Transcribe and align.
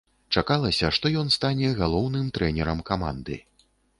Чакалася, 0.35 0.87
што 0.97 1.11
ён 1.23 1.27
стане 1.35 1.69
галоўным 1.81 2.33
трэнерам 2.39 2.83
каманды. 2.91 3.37